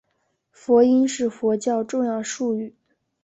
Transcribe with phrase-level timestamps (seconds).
[0.51, 2.73] 佛音是佛教重要术语。